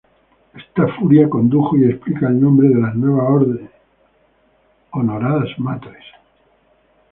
[0.55, 3.69] Esta furia condujo y explica el nombre de la nueva orden,
[4.93, 6.03] Honoradas Matres.